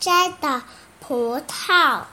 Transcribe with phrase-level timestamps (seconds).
[0.00, 0.62] 摘的
[0.98, 2.04] 葡萄。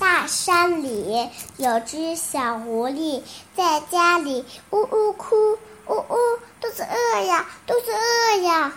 [0.00, 3.22] 大山里有只小狐狸，
[3.54, 6.16] 在家里呜呜哭，呜呜，
[6.60, 8.72] 肚子饿呀，肚子饿呀！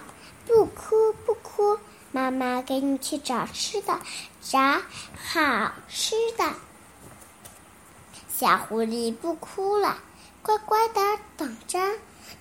[0.46, 1.80] 不哭不哭，
[2.12, 4.00] 妈妈给你去找吃的，
[4.42, 6.52] 找好吃的。
[8.36, 9.98] 小狐狸不哭了，
[10.42, 11.02] 乖乖的
[11.38, 11.80] 等着。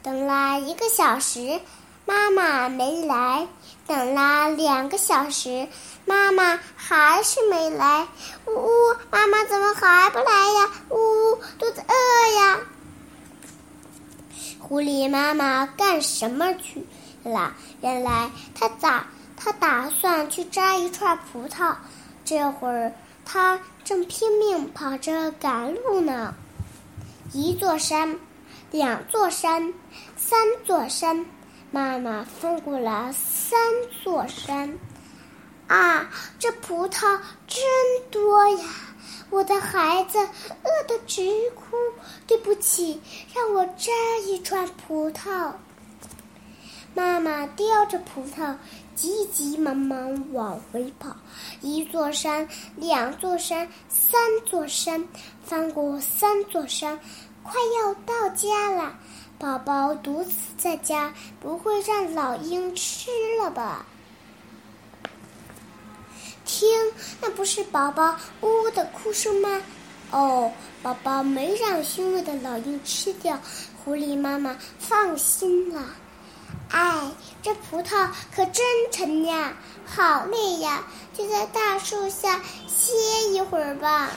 [0.02, 1.60] 等了一个小时，
[2.04, 3.46] 妈妈没来；
[3.86, 5.68] 等了两个小时，
[6.06, 8.06] 妈妈还是没来。
[8.46, 10.70] 呜呜，妈妈怎么还不来呀？
[10.90, 12.58] 呜呜，肚子饿呀！
[14.58, 16.86] 狐狸妈妈干什么去
[17.24, 17.54] 了？
[17.80, 21.74] 原来她打她打算去摘一串葡萄。
[22.24, 22.92] 这会儿
[23.24, 26.34] 她正拼命跑着赶路呢。
[27.32, 28.18] 一座山。
[28.70, 29.74] 两座山，
[30.16, 31.26] 三座山，
[31.74, 33.58] 妈妈翻过了三
[34.04, 34.78] 座山。
[35.68, 37.64] 啊，这葡萄真
[38.10, 38.64] 多呀！
[39.30, 41.74] 我的孩子饿得直哭。
[42.26, 43.00] 对不起，
[43.34, 43.90] 让我摘
[44.26, 45.52] 一串葡萄。
[46.94, 48.54] 妈妈叼着葡萄，
[48.94, 51.16] 急急忙忙往回跑。
[51.62, 55.08] 一座山，两座山，三座山，
[55.42, 57.00] 翻过三座山。
[57.42, 58.96] 快要到家了，
[59.42, 63.84] 宝宝独自在家，不会让老鹰吃了吧？
[66.44, 66.68] 听，
[67.20, 69.60] 那不是宝宝呜呜的哭声吗？
[70.12, 73.36] 哦，宝宝没让凶恶的老鹰吃掉，
[73.84, 75.86] 狐狸妈妈放心了。
[76.70, 77.10] 哎，
[77.42, 79.54] 这葡萄可真沉呀，
[79.84, 82.92] 好累呀，就在大树下歇
[83.32, 84.08] 一会儿吧。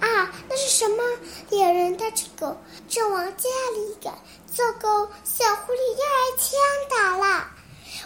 [0.00, 1.02] 啊，那是什么？
[1.50, 2.56] 猎人带着狗
[2.88, 4.12] 正往家里赶，
[4.46, 5.08] 糟糕！
[5.24, 6.58] 小狐狸要挨枪
[6.90, 7.50] 打了！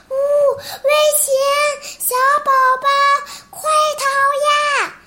[0.09, 0.15] 呜，
[0.57, 1.99] 危险！
[1.99, 2.89] 小宝宝，
[3.51, 3.61] 快
[3.99, 5.00] 逃呀！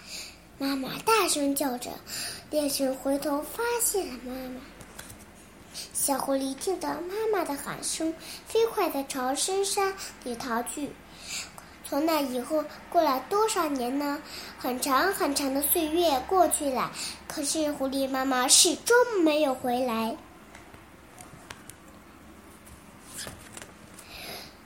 [0.58, 1.90] 妈妈大声叫着。
[2.50, 4.62] 猎人回头发现了妈妈。
[5.94, 8.14] 小狐狸听到妈妈的喊声，
[8.48, 9.94] 飞快地朝深山
[10.24, 10.92] 里逃去。
[11.86, 14.22] 从那以后，过了多少年呢？
[14.58, 16.92] 很长很长的岁月过去了，
[17.28, 20.16] 可是狐狸妈妈始终没有回来。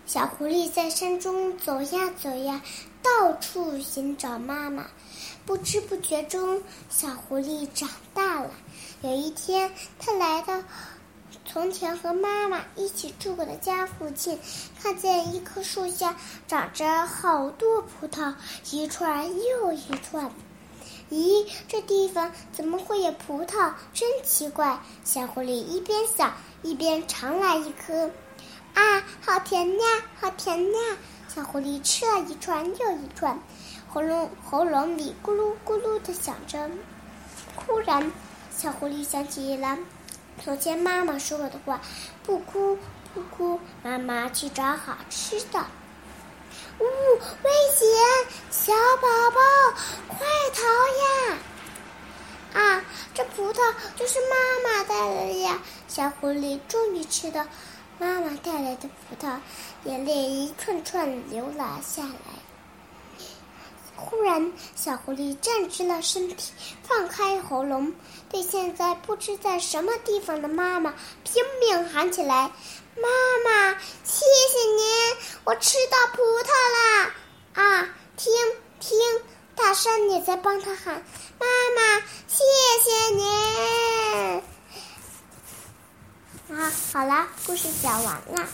[0.05, 2.61] 小狐狸在山中走呀走呀，
[3.01, 4.85] 到处寻找妈妈。
[5.45, 8.51] 不知不觉中，小狐狸长大了。
[9.01, 10.61] 有一天，它来到。
[11.45, 14.39] 从前和妈妈一起住过的家附近，
[14.81, 16.15] 看见一棵树下
[16.47, 18.33] 长着好多葡萄，
[18.71, 20.31] 一串又一串。
[21.09, 23.73] 咦，这地方怎么会有葡萄？
[23.93, 24.79] 真奇怪！
[25.03, 26.33] 小狐狸一边想
[26.63, 28.11] 一边尝来一颗，
[28.73, 29.85] 啊，好甜呀，
[30.19, 30.97] 好甜呀！
[31.33, 33.39] 小狐狸吃了一串又一串，
[33.87, 36.69] 喉咙喉咙里咕噜咕噜的响着。
[37.55, 38.11] 忽然，
[38.55, 39.77] 小狐狸想起了。
[40.43, 41.81] 从前妈妈说过的话
[42.23, 42.77] ：“不哭，
[43.13, 45.65] 不哭，妈妈去找好吃的。”
[46.79, 47.87] 呜，危险！
[48.51, 49.39] 小宝宝，
[50.07, 50.61] 快逃
[51.03, 51.37] 呀！
[52.53, 55.59] 啊，这葡萄就是妈妈带来的呀！
[55.87, 57.45] 小狐狸终于吃到
[57.99, 59.39] 妈妈带来的葡萄，
[59.83, 62.36] 眼泪一串串流了下来。
[63.97, 66.53] 忽然，小狐狸站直了身体，
[66.83, 67.93] 放开喉咙，
[68.29, 70.93] 对现在不知在什么地方的妈妈
[71.23, 72.51] 拼命喊起来
[72.95, 73.09] ：“妈
[73.43, 77.11] 妈，谢谢您，我吃到葡萄啦！”
[77.55, 78.31] 啊，听
[78.79, 78.97] 听，
[79.55, 81.03] 大山也在帮他喊
[81.39, 82.43] ：“妈妈，谢
[82.83, 84.43] 谢您！”
[86.55, 88.47] 啊，好了，故事讲完了。